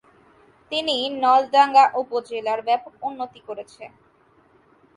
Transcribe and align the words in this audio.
তিনি 0.71 0.95
নলডাঙ্গা 1.21 1.85
উপজেলার 2.01 2.59
ব্যাপক 2.67 2.93
উন্নতি 3.07 3.39
করেছে 3.47 3.83